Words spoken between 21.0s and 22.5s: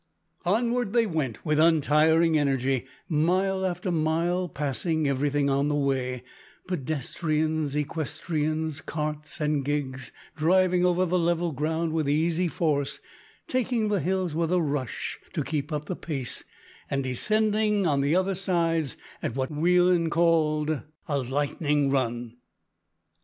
a "lightning run."